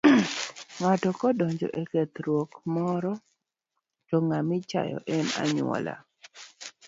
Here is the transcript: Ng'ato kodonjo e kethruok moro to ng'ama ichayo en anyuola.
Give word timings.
Ng'ato 0.79 1.09
kodonjo 1.19 1.67
e 1.81 1.83
kethruok 1.91 2.51
moro 2.75 3.13
to 4.07 4.15
ng'ama 4.27 4.53
ichayo 4.59 4.97
en 5.15 5.25
anyuola. 5.43 5.95